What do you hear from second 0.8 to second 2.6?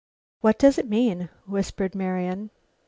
mean?" whispered Marian.